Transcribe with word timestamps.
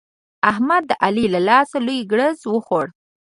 احمد 0.51 0.83
د 0.87 0.91
علي 1.03 1.25
له 1.33 1.39
لاسه 1.49 1.77
لوی 1.85 1.99
ګړز 2.11 2.37
وخوړ. 2.53 2.85